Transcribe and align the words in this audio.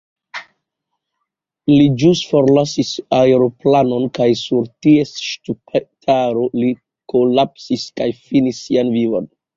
Li 1.71 1.83
ĵus 2.03 2.21
forlasis 2.29 2.93
aeroplanon 3.17 4.09
kaj 4.19 4.29
sur 4.41 4.65
ties 4.87 5.11
ŝtupetaro 5.27 6.47
li 6.63 6.73
kolapsis 7.15 7.85
kaj 8.03 8.09
finis 8.25 8.65
sian 8.67 8.91
vivon. 8.97 9.31